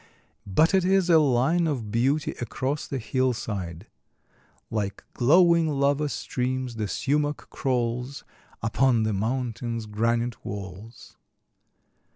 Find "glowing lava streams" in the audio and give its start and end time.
5.13-6.77